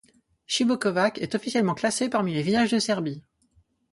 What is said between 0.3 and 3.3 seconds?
Čibukovac est officiellement classé parmi les villages de Serbie.